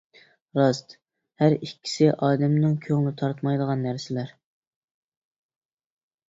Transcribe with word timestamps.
راست، 0.59 0.87
ھەر 1.41 1.55
ئىككىسى 1.57 2.07
ئادەمنىڭ 2.27 2.73
كۆڭلى 2.87 3.13
تارتمايدىغان 3.21 3.85
نەرسىلەر. 3.89 4.33